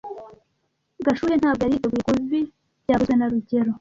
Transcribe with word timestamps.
Gashuhe 1.05 1.35
ntabwo 1.37 1.61
yari 1.63 1.73
yiteguye 1.75 2.01
kubi 2.07 2.39
byavuzwe 2.83 3.13
na 3.15 3.27
rugero 3.31 3.69